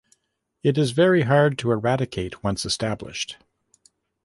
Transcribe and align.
It 0.63 0.79
is 0.79 0.93
very 0.93 1.21
hard 1.21 1.59
to 1.59 1.69
eradicate 1.69 2.43
once 2.43 2.65
established. 2.65 3.37